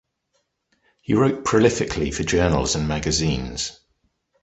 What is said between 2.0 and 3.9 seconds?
for journals and magazines.